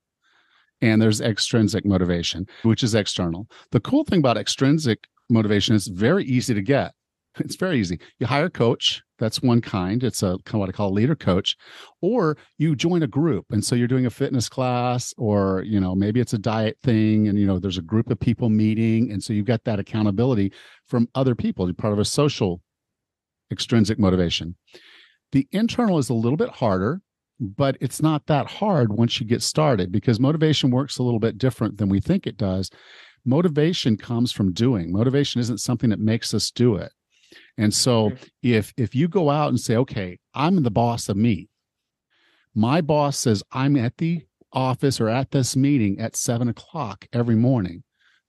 [0.83, 3.49] and there's extrinsic motivation, which is external.
[3.71, 6.93] The cool thing about extrinsic motivation is very easy to get.
[7.41, 7.99] It's very easy.
[8.19, 9.03] You hire a coach.
[9.19, 10.03] That's one kind.
[10.03, 11.57] It's a kind of what I call a leader coach,
[12.01, 15.95] or you join a group, and so you're doing a fitness class, or you know
[15.95, 19.23] maybe it's a diet thing, and you know there's a group of people meeting, and
[19.23, 20.53] so you've got that accountability
[20.89, 21.67] from other people.
[21.67, 22.61] You're part of a social
[23.51, 24.57] extrinsic motivation.
[25.31, 27.01] The internal is a little bit harder,
[27.41, 31.39] but it's not that hard once you get started because motivation works a little bit
[31.39, 32.71] different than we think it does.
[33.25, 34.93] Motivation comes from doing.
[34.93, 36.93] Motivation isn't something that makes us do it
[37.59, 38.25] and so mm-hmm.
[38.43, 41.49] if if you go out and say, okay, I'm the boss of me,
[42.55, 47.37] my boss says I'm at the office or at this meeting at seven o'clock every
[47.37, 47.85] morning.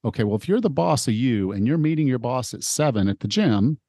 [0.06, 3.08] Okay, well, if you're the boss of you and you're meeting your boss at seven
[3.08, 3.80] at the gym,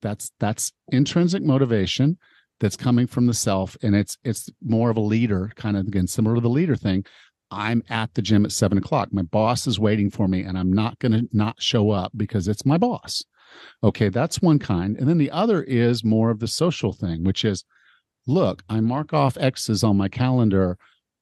[0.00, 2.18] that's that's intrinsic motivation
[2.60, 6.06] that's coming from the self, and it's it's more of a leader kind of again
[6.06, 7.04] similar to the leader thing.
[7.50, 9.12] I'm at the gym at seven o'clock.
[9.12, 12.48] My boss is waiting for me, and I'm not going to not show up because
[12.48, 13.24] it's my boss.
[13.82, 14.96] Okay, that's one kind.
[14.96, 17.64] And then the other is more of the social thing, which is
[18.26, 20.78] look, I mark off X's on my calendar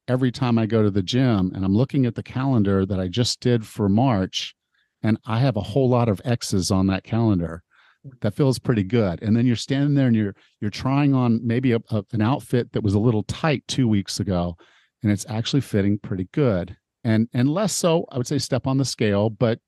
[0.08, 3.08] every time I go to the gym, and I'm looking at the calendar that I
[3.08, 4.54] just did for March,
[5.02, 7.62] and I have a whole lot of X's on that calendar.
[8.22, 9.22] That feels pretty good.
[9.22, 12.72] And then you're standing there and you're you're trying on maybe a, a, an outfit
[12.72, 14.56] that was a little tight two weeks ago,
[15.02, 16.76] and it's actually fitting pretty good.
[17.04, 19.58] And and less so, I would say step on the scale, but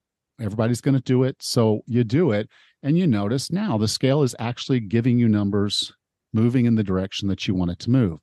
[0.43, 2.49] everybody's going to do it, so you do it,
[2.83, 5.93] and you notice now the scale is actually giving you numbers
[6.33, 8.19] moving in the direction that you want it to move.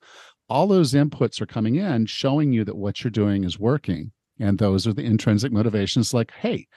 [0.50, 4.12] All those inputs are coming in, showing you that what you're doing is working.
[4.40, 6.68] And those are the intrinsic motivations like, hey,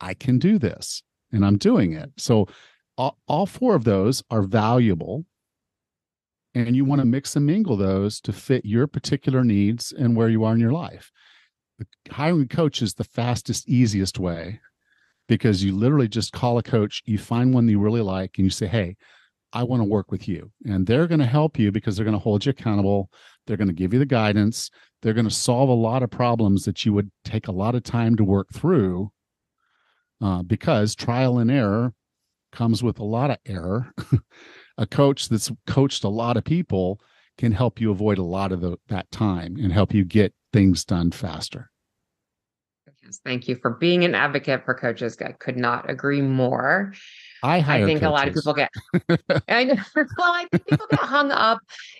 [0.00, 2.10] I can do this and I'm doing it.
[2.16, 2.46] So
[2.96, 5.24] all, all four of those are valuable.
[6.54, 10.28] And you want to mix and mingle those to fit your particular needs and where
[10.28, 11.10] you are in your life.
[12.10, 14.60] Hiring a coach is the fastest, easiest way
[15.30, 18.50] because you literally just call a coach, you find one you really like, and you
[18.50, 18.96] say, Hey,
[19.52, 20.50] I want to work with you.
[20.66, 23.10] And they're going to help you because they're going to hold you accountable.
[23.46, 24.70] They're going to give you the guidance.
[25.00, 27.84] They're going to solve a lot of problems that you would take a lot of
[27.84, 29.12] time to work through
[30.20, 31.94] uh, because trial and error
[32.50, 33.92] comes with a lot of error.
[34.78, 37.00] a coach that's coached a lot of people
[37.38, 40.84] can help you avoid a lot of the, that time and help you get things
[40.84, 41.69] done faster.
[43.10, 45.16] Yes, thank you for being an advocate for coaches.
[45.20, 46.92] I could not agree more.
[47.42, 48.06] I I think coaches.
[48.06, 48.70] a lot of people get
[49.48, 51.58] I know well, I think people get hung up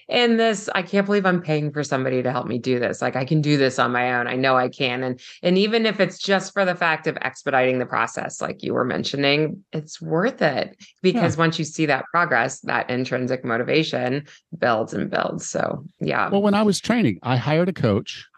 [0.09, 0.69] in this.
[0.73, 3.03] I can't believe I'm paying for somebody to help me do this.
[3.03, 4.29] Like I can do this on my own.
[4.29, 5.03] I know I can.
[5.03, 8.73] And and even if it's just for the fact of expediting the process, like you
[8.73, 11.41] were mentioning, it's worth it because yeah.
[11.41, 15.49] once you see that progress, that intrinsic motivation builds and builds.
[15.51, 16.29] So yeah.
[16.29, 18.29] Well, when I was training, I hired a coach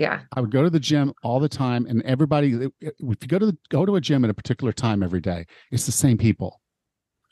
[0.00, 0.22] yeah.
[0.32, 3.44] I would go to the gym all the time and everybody if you go to
[3.44, 6.58] the, go to a gym at a particular time every day, it's the same people.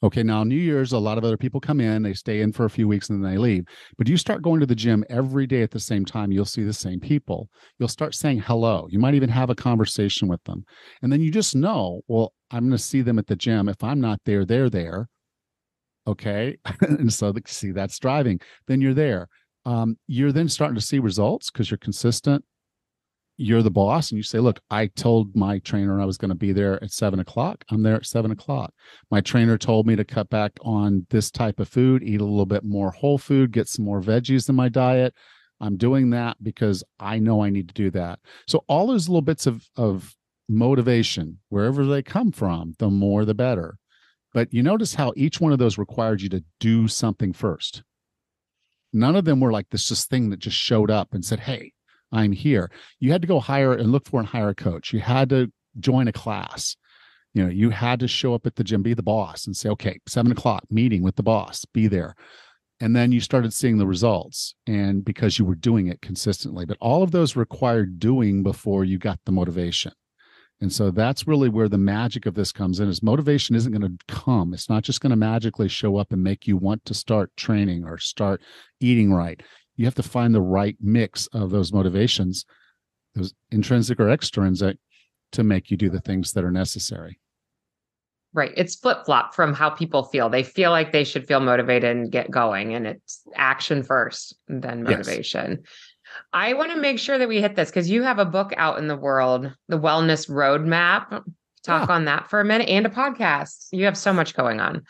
[0.02, 2.66] Okay, now New Year's, a lot of other people come in, they stay in for
[2.66, 3.64] a few weeks and then they leave.
[3.96, 6.62] But you start going to the gym every day at the same time, you'll see
[6.62, 7.48] the same people.
[7.78, 8.86] You'll start saying hello.
[8.90, 10.66] You might even have a conversation with them.
[11.00, 13.70] And then you just know, well, I'm going to see them at the gym.
[13.70, 15.08] If I'm not there, they're there.
[16.06, 16.58] Okay.
[16.82, 18.40] and so see, that's driving.
[18.66, 19.26] Then you're there.
[19.64, 22.44] Um, you're then starting to see results because you're consistent
[23.40, 26.34] you're the boss and you say, look, I told my trainer I was going to
[26.34, 27.64] be there at seven o'clock.
[27.70, 28.74] I'm there at seven o'clock.
[29.12, 32.46] My trainer told me to cut back on this type of food, eat a little
[32.46, 35.14] bit more whole food, get some more veggies in my diet.
[35.60, 38.18] I'm doing that because I know I need to do that.
[38.48, 40.16] So all those little bits of, of
[40.48, 43.78] motivation, wherever they come from, the more the better.
[44.34, 47.84] But you notice how each one of those required you to do something first.
[48.92, 51.72] None of them were like this just thing that just showed up and said, Hey,
[52.12, 52.70] I'm here.
[53.00, 54.92] You had to go hire and look for and hire a coach.
[54.92, 56.76] You had to join a class.
[57.34, 59.68] You know, you had to show up at the gym, be the boss, and say,
[59.70, 62.14] okay, seven o'clock meeting with the boss, be there.
[62.80, 66.64] And then you started seeing the results, and because you were doing it consistently.
[66.64, 69.92] But all of those required doing before you got the motivation.
[70.60, 73.98] And so that's really where the magic of this comes in is motivation isn't going
[73.98, 74.52] to come.
[74.54, 77.84] It's not just going to magically show up and make you want to start training
[77.84, 78.42] or start
[78.80, 79.40] eating right
[79.78, 82.44] you have to find the right mix of those motivations,
[83.14, 84.76] those intrinsic or extrinsic,
[85.32, 87.20] to make you do the things that are necessary.
[88.34, 88.52] Right.
[88.56, 90.28] It's flip flop from how people feel.
[90.28, 94.82] They feel like they should feel motivated and get going, and it's action first, then
[94.82, 95.58] motivation.
[95.60, 95.70] Yes.
[96.32, 98.78] I want to make sure that we hit this because you have a book out
[98.78, 101.22] in the world, The Wellness Roadmap.
[101.62, 101.94] Talk yeah.
[101.94, 103.68] on that for a minute and a podcast.
[103.72, 104.82] You have so much going on.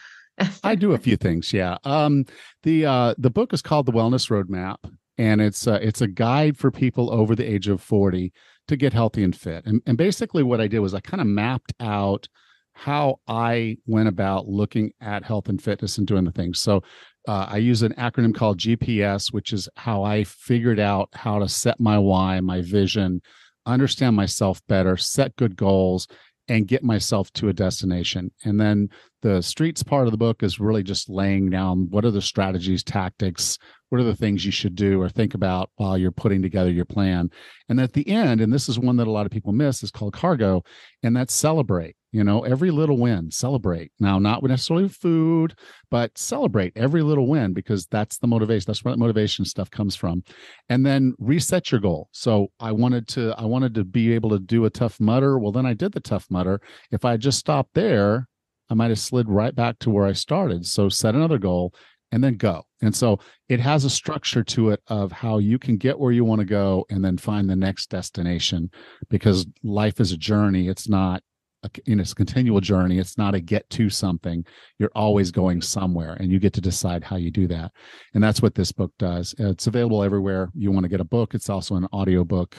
[0.65, 1.53] I do a few things.
[1.53, 1.79] Yeah.
[1.85, 2.25] Um,
[2.63, 4.77] the uh, the book is called The Wellness Roadmap,
[5.17, 8.33] and it's uh, it's a guide for people over the age of forty
[8.69, 9.65] to get healthy and fit.
[9.67, 12.29] And, and basically, what I did was I kind of mapped out
[12.75, 16.61] how I went about looking at health and fitness and doing the things.
[16.61, 16.83] So
[17.27, 21.49] uh, I use an acronym called GPS, which is how I figured out how to
[21.49, 23.21] set my why, my vision,
[23.67, 26.07] understand myself better, set good goals,
[26.49, 28.31] and get myself to a destination.
[28.45, 28.89] And then
[29.23, 32.83] the streets part of the book is really just laying down what are the strategies,
[32.83, 36.71] tactics, what are the things you should do or think about while you're putting together
[36.71, 37.31] your plan.
[37.69, 39.91] And at the end, and this is one that a lot of people miss, is
[39.91, 40.63] called cargo,
[41.03, 41.97] and that's celebrate.
[42.11, 43.93] You know, every little win, celebrate.
[44.01, 45.55] Now, not necessarily food,
[45.91, 48.65] but celebrate every little win because that's the motivation.
[48.67, 50.23] That's where that motivation stuff comes from.
[50.71, 52.09] And then reset your goal.
[52.13, 55.53] So I wanted to, I wanted to be able to do a Tough Mudder Well,
[55.53, 58.27] then I did the Tough Mudder If I just stopped there,
[58.71, 60.67] I might have slid right back to where I started.
[60.67, 61.75] So set another goal
[62.13, 62.65] and then go.
[62.81, 63.19] And so
[63.49, 66.47] it has a structure to it of how you can get where you want to
[66.47, 68.71] go and then find the next destination
[69.11, 70.69] because life is a journey.
[70.69, 71.23] It's not
[71.65, 72.99] a, you know, it's a continual journey.
[72.99, 74.45] It's not a get to something.
[74.79, 77.73] You're always going somewhere and you get to decide how you do that.
[78.15, 79.35] And that's what this book does.
[79.39, 81.35] It's available everywhere you want to get a book.
[81.35, 82.57] It's also an audio book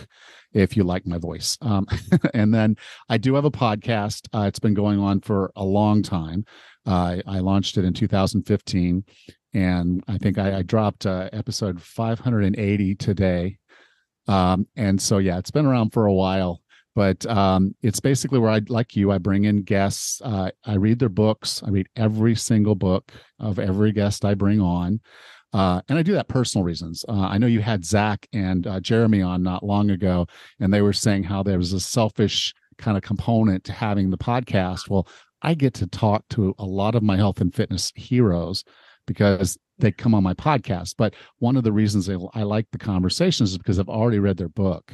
[0.52, 1.58] if you like my voice.
[1.62, 1.88] Um,
[2.34, 2.76] and then
[3.08, 4.28] I do have a podcast.
[4.34, 6.44] Uh, it's been going on for a long time.
[6.86, 9.04] Uh, I launched it in 2015
[9.54, 13.58] and I think I, I dropped uh, episode 580 today.
[14.28, 16.62] Um, and so yeah, it's been around for a while,
[16.96, 19.12] but um, it's basically where I like you.
[19.12, 20.22] I bring in guests.
[20.24, 21.64] Uh, I read their books.
[21.64, 25.00] I read every single book of every guest I bring on.
[25.52, 27.04] Uh, and I do that personal reasons.
[27.10, 30.28] Uh, I know you had Zach and uh, Jeremy on not long ago,
[30.60, 34.18] and they were saying how there was a selfish kind of component to having the
[34.18, 34.90] podcast.
[34.90, 35.08] Well,
[35.42, 38.64] I get to talk to a lot of my health and fitness heroes
[39.10, 40.94] because they come on my podcast.
[40.98, 44.38] But one of the reasons I, I like the conversations is because I've already read
[44.38, 44.94] their book.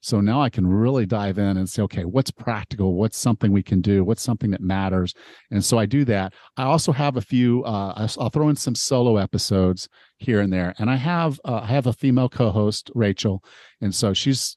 [0.00, 2.94] So now I can really dive in and say, okay, what's practical?
[2.94, 4.04] What's something we can do?
[4.04, 5.14] What's something that matters?
[5.52, 6.34] And so I do that.
[6.56, 7.62] I also have a few.
[7.64, 11.66] Uh, I'll throw in some solo episodes here and there, and I have uh, I
[11.66, 13.42] have a female co-host, Rachel,
[13.80, 14.56] and so she's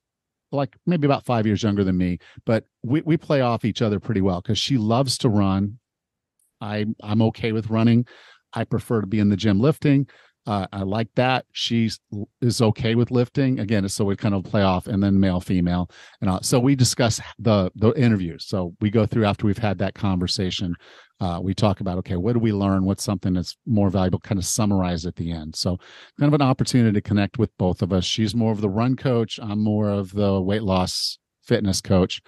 [0.52, 4.00] like maybe about five years younger than me, but we we play off each other
[4.00, 5.80] pretty well because she loves to run.
[6.62, 8.06] I I'm okay with running.
[8.54, 10.08] I prefer to be in the gym lifting.
[10.46, 11.46] Uh, I like that.
[11.52, 11.92] She
[12.42, 13.60] is okay with lifting.
[13.60, 15.92] Again, so we kind of play off and then male, female.
[16.22, 18.48] And uh, so we discuss the the interviews.
[18.48, 20.76] So we go through after we've had that conversation.
[21.20, 22.86] Uh, we talk about, okay, what do we learn?
[22.86, 24.20] What's something that's more valuable?
[24.20, 25.56] Kind of summarize at the end.
[25.56, 25.78] So
[26.20, 28.06] kind of an opportunity to connect with both of us.
[28.06, 29.38] She's more of the run coach.
[29.40, 32.22] I'm more of the weight loss fitness coach.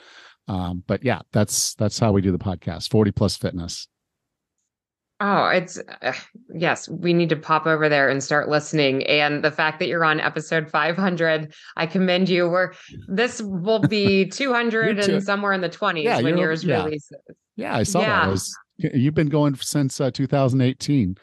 [0.48, 2.92] Um, but yeah, that's that's how we do the podcast.
[2.92, 3.88] 40 plus fitness.
[5.24, 6.14] Oh, it's uh,
[6.52, 9.04] yes, we need to pop over there and start listening.
[9.06, 12.50] And the fact that you're on episode 500, I commend you.
[12.50, 12.74] We're
[13.08, 16.84] this will be 200 and somewhere in the 20s yeah, when yours yeah.
[16.84, 17.18] releases.
[17.56, 18.26] Yeah, I saw yeah.
[18.26, 18.32] that.
[18.32, 21.16] Was, you've been going since uh, 2018.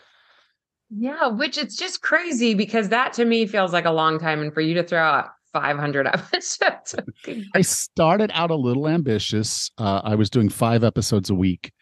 [0.90, 4.40] Yeah, which it's just crazy because that to me feels like a long time.
[4.40, 6.94] And for you to throw out 500 episodes.
[7.52, 9.72] I started out a little ambitious.
[9.76, 11.72] Uh, I was doing five episodes a week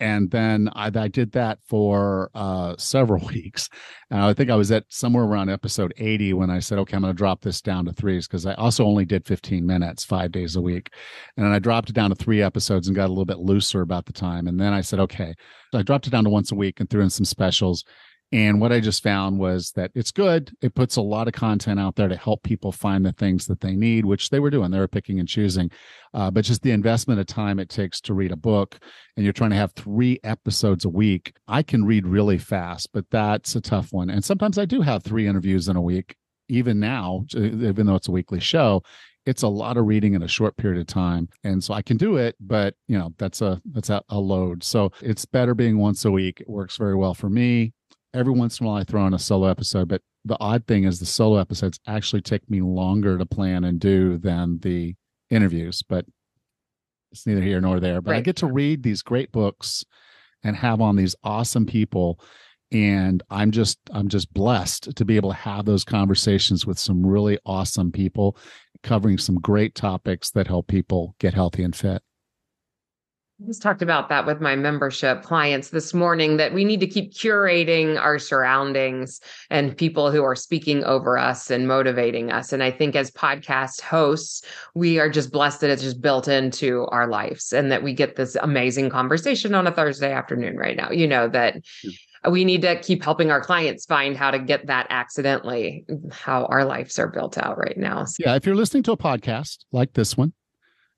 [0.00, 3.68] and then I, I, did that for uh, several weeks.
[4.10, 7.02] And I think I was at somewhere around episode 80 when I said, okay, I'm
[7.02, 10.32] going to drop this down to threes because I also only did 15 minutes five
[10.32, 10.90] days a week.
[11.36, 13.82] And then I dropped it down to three episodes and got a little bit looser
[13.82, 14.48] about the time.
[14.48, 15.34] And then I said, okay,
[15.70, 17.84] so I dropped it down to once a week and threw in some specials.
[18.32, 20.52] And what I just found was that it's good.
[20.62, 23.60] It puts a lot of content out there to help people find the things that
[23.60, 24.70] they need, which they were doing.
[24.70, 25.70] They were picking and choosing.
[26.14, 28.78] Uh, but just the investment of time it takes to read a book,
[29.16, 31.34] and you're trying to have three episodes a week.
[31.48, 34.10] I can read really fast, but that's a tough one.
[34.10, 36.14] And sometimes I do have three interviews in a week.
[36.48, 38.82] Even now, even though it's a weekly show,
[39.26, 41.98] it's a lot of reading in a short period of time and so i can
[41.98, 45.78] do it but you know that's a that's a, a, load so it's better being
[45.78, 47.72] once a week it works very well for me
[48.14, 50.84] every once in a while I throw in a solo episode, but the odd thing
[50.84, 54.94] is the solo episodes actually take me longer to plan and do than the
[55.30, 56.04] interviews, but
[57.12, 58.00] it's neither here nor there.
[58.00, 58.18] But right.
[58.18, 59.84] I get to read these great books
[60.42, 62.20] and have on these awesome people
[62.72, 67.04] and i'm just i'm just blessed to be able to have those conversations with some
[67.04, 68.36] really awesome people
[68.82, 72.02] covering some great topics that help people get healthy and fit
[73.46, 77.14] just talked about that with my membership clients this morning that we need to keep
[77.14, 82.52] curating our surroundings and people who are speaking over us and motivating us.
[82.52, 84.42] And I think as podcast hosts,
[84.74, 88.16] we are just blessed that it's just built into our lives and that we get
[88.16, 90.90] this amazing conversation on a Thursday afternoon right now.
[90.90, 92.32] You know, that hmm.
[92.32, 96.64] we need to keep helping our clients find how to get that accidentally, how our
[96.64, 98.04] lives are built out right now.
[98.04, 98.16] So.
[98.20, 98.34] Yeah.
[98.34, 100.32] If you're listening to a podcast like this one,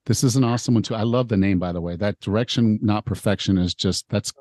[0.06, 0.94] this is an awesome one too.
[0.94, 1.96] I love the name, by the way.
[1.96, 4.32] That direction, not perfection, is just that's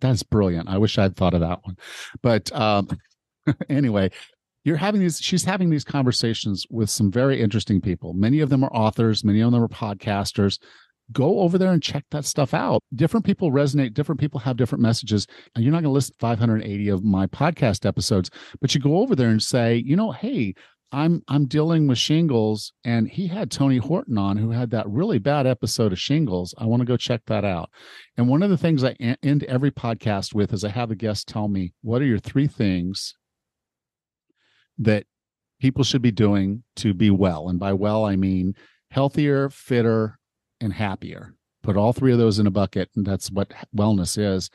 [0.00, 0.68] that's brilliant.
[0.68, 1.76] I wish I'd thought of that one.
[2.22, 2.88] But um,
[3.68, 4.10] anyway,
[4.64, 5.20] you're having these.
[5.20, 8.12] She's having these conversations with some very interesting people.
[8.14, 9.24] Many of them are authors.
[9.24, 10.58] Many of them are podcasters.
[11.12, 12.82] Go over there and check that stuff out.
[12.94, 13.94] Different people resonate.
[13.94, 15.26] Different people have different messages.
[15.54, 18.28] And you're not going to listen to 580 of my podcast episodes,
[18.60, 20.54] but you go over there and say, you know, hey,
[20.96, 25.18] I'm I'm dealing with shingles, and he had Tony Horton on, who had that really
[25.18, 26.54] bad episode of shingles.
[26.56, 27.68] I want to go check that out.
[28.16, 31.28] And one of the things I end every podcast with is I have a guest
[31.28, 33.14] tell me, "What are your three things
[34.78, 35.04] that
[35.60, 38.54] people should be doing to be well?" And by well, I mean
[38.90, 40.18] healthier, fitter,
[40.62, 41.34] and happier.
[41.62, 44.48] Put all three of those in a bucket, and that's what wellness is.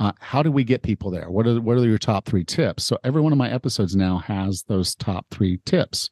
[0.00, 1.30] Uh, how do we get people there?
[1.30, 2.84] What are what are your top three tips?
[2.84, 6.10] So every one of my episodes now has those top three tips.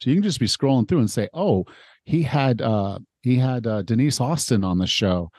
[0.00, 1.64] So you can just be scrolling through and say, "Oh,
[2.04, 5.32] he had uh, he had uh, Denise Austin on the show.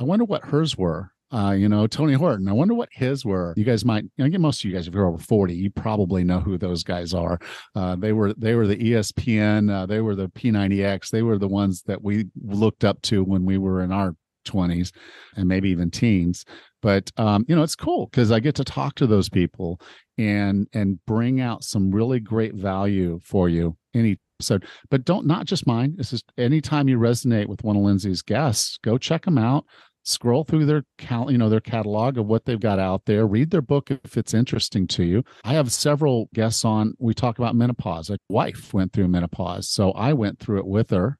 [0.00, 2.46] I wonder what hers were." Uh, you know, Tony Horton.
[2.46, 3.54] I wonder what his were.
[3.56, 6.24] You guys might, you know, most of you guys, if you're over 40, you probably
[6.24, 7.38] know who those guys are.
[7.74, 11.08] Uh, they were, they were the ESPN, uh, they were the P90X.
[11.08, 14.92] They were the ones that we looked up to when we were in our 20s
[15.36, 16.44] and maybe even teens.
[16.80, 19.80] But um, you know it's cool because i get to talk to those people
[20.18, 25.46] and and bring out some really great value for you any episode but don't not
[25.46, 25.94] just mine.
[25.98, 29.64] It's just anytime you resonate with one of lindsay's guests go check them out.
[30.04, 33.24] Scroll through their cal- you know their catalog of what they've got out there.
[33.24, 35.22] Read their book if it's interesting to you.
[35.44, 36.94] I have several guests on.
[36.98, 38.10] We talk about menopause.
[38.10, 41.18] A wife went through menopause so i went through it with her.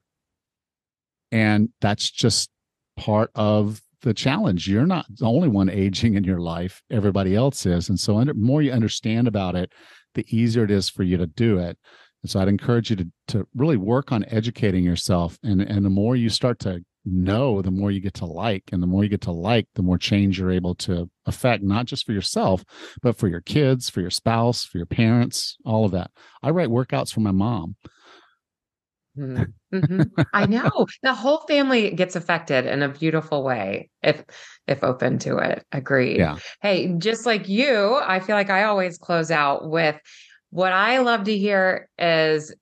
[1.31, 2.49] And that's just
[2.97, 4.67] part of the challenge.
[4.67, 7.89] You're not the only one aging in your life, everybody else is.
[7.89, 9.71] And so, the more you understand about it,
[10.13, 11.77] the easier it is for you to do it.
[12.21, 15.37] And so, I'd encourage you to, to really work on educating yourself.
[15.43, 18.63] And, and the more you start to know, the more you get to like.
[18.71, 21.85] And the more you get to like, the more change you're able to affect, not
[21.85, 22.63] just for yourself,
[23.01, 26.11] but for your kids, for your spouse, for your parents, all of that.
[26.41, 27.75] I write workouts for my mom.
[29.17, 29.77] Mm-hmm.
[29.77, 30.21] mm-hmm.
[30.33, 34.23] I know the whole family gets affected in a beautiful way if
[34.67, 35.65] if open to it.
[35.71, 36.17] Agreed.
[36.17, 36.37] Yeah.
[36.61, 39.99] Hey, just like you, I feel like I always close out with
[40.49, 42.53] what I love to hear is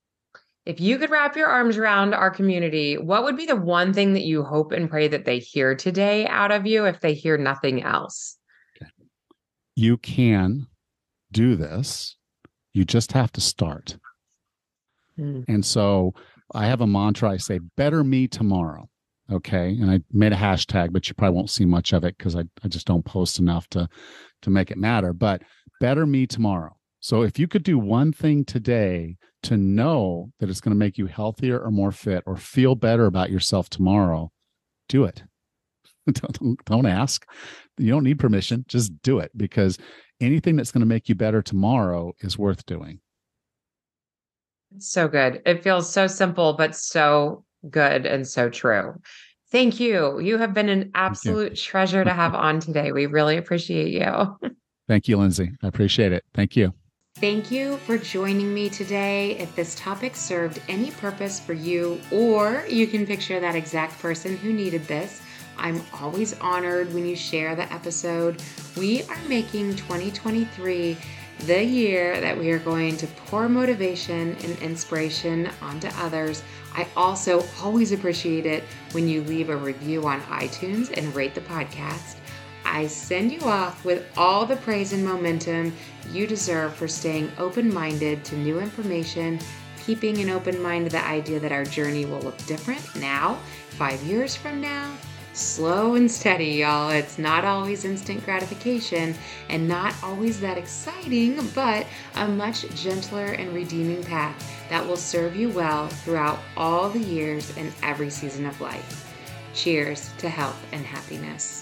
[0.64, 4.12] if you could wrap your arms around our community, what would be the one thing
[4.12, 7.36] that you hope and pray that they hear today out of you if they hear
[7.36, 8.38] nothing else?
[8.80, 8.90] Okay.
[9.74, 10.66] You can
[11.32, 12.16] do this.
[12.72, 13.96] You just have to start.
[15.18, 15.44] Mm.
[15.48, 16.14] And so
[16.54, 17.30] I have a mantra.
[17.30, 18.88] I say, better me tomorrow.
[19.30, 19.70] Okay.
[19.70, 22.44] And I made a hashtag, but you probably won't see much of it because I,
[22.62, 23.88] I just don't post enough to,
[24.42, 25.12] to make it matter.
[25.12, 25.42] But
[25.80, 26.76] better me tomorrow.
[27.00, 30.98] So if you could do one thing today to know that it's going to make
[30.98, 34.30] you healthier or more fit or feel better about yourself tomorrow,
[34.88, 35.24] do it.
[36.12, 37.26] don't, don't ask.
[37.78, 38.64] You don't need permission.
[38.68, 39.78] Just do it because
[40.20, 43.00] anything that's going to make you better tomorrow is worth doing.
[44.78, 45.42] So good.
[45.46, 48.94] It feels so simple, but so good and so true.
[49.50, 50.18] Thank you.
[50.18, 52.92] You have been an absolute treasure to have on today.
[52.92, 54.38] We really appreciate you.
[54.88, 55.52] Thank you, Lindsay.
[55.62, 56.24] I appreciate it.
[56.34, 56.72] Thank you.
[57.16, 59.36] Thank you for joining me today.
[59.36, 64.36] If this topic served any purpose for you, or you can picture that exact person
[64.36, 65.20] who needed this,
[65.58, 68.42] I'm always honored when you share the episode.
[68.76, 70.96] We are making 2023
[71.46, 76.42] the year that we are going to pour motivation and inspiration onto others.
[76.72, 78.62] I also always appreciate it
[78.92, 82.16] when you leave a review on iTunes and rate the podcast.
[82.64, 85.74] I send you off with all the praise and momentum
[86.10, 89.40] you deserve for staying open minded to new information,
[89.84, 93.34] keeping an open mind to the idea that our journey will look different now,
[93.70, 94.96] five years from now,
[95.32, 96.90] slow and steady, y'all.
[96.90, 99.14] It's not always instant gratification
[99.48, 104.36] and not always that exciting, but a much gentler and redeeming path
[104.68, 109.12] that will serve you well throughout all the years and every season of life.
[109.54, 111.61] Cheers to health and happiness.